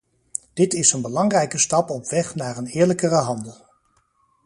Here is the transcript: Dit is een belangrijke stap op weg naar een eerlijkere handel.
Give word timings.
Dit 0.53 0.73
is 0.73 0.91
een 0.91 1.01
belangrijke 1.01 1.57
stap 1.57 1.89
op 1.89 2.05
weg 2.09 2.35
naar 2.35 2.57
een 2.57 2.67
eerlijkere 2.67 3.15
handel. 3.15 3.67